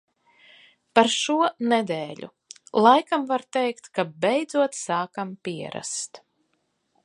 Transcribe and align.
Par 0.99 1.09
šo 1.15 1.35
nedēļu. 1.73 2.29
Laikam 2.87 3.27
var 3.33 3.45
teikt, 3.57 3.93
ka 3.99 4.07
beidzot 4.25 4.81
sākam 4.81 5.39
pierast. 5.49 6.23